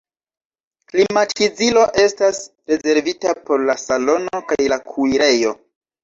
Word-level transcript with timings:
Klimatizilo 0.91 1.83
estas 2.03 2.39
rezervita 2.71 3.33
por 3.49 3.65
la 3.67 3.75
salono 3.83 4.41
kaj 4.53 4.57
la 4.75 4.79
kuirejo. 4.93 5.53